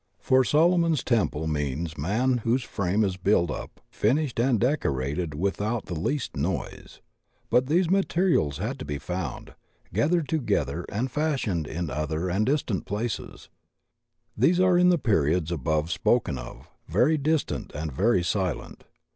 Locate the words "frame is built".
2.63-3.51